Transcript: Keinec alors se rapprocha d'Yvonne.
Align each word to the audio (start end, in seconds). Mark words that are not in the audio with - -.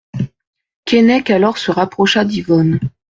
Keinec 0.87 1.29
alors 1.29 1.59
se 1.59 1.69
rapprocha 1.69 2.25
d'Yvonne. 2.25 2.79